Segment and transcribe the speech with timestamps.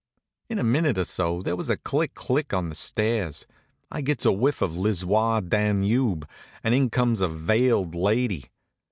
[0.49, 3.45] In a minute or so there was a click click on the stairs,
[3.91, 6.27] I gets a whiff of l'Issoir Danube,
[6.63, 8.49] and in comes a veiled lady.